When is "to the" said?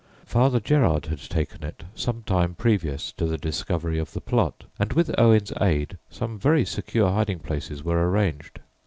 3.11-3.37